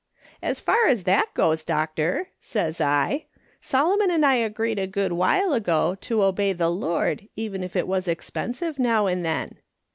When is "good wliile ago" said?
4.87-5.93